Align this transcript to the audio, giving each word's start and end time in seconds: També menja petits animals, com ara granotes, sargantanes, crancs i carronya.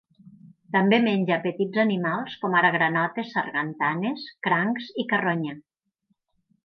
També 0.75 0.97
menja 1.07 1.35
petits 1.43 1.81
animals, 1.83 2.37
com 2.45 2.57
ara 2.61 2.71
granotes, 2.77 3.29
sargantanes, 3.35 4.25
crancs 4.49 4.89
i 5.05 5.07
carronya. 5.13 5.59